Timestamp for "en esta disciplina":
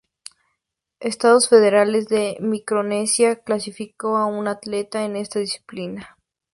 5.05-6.17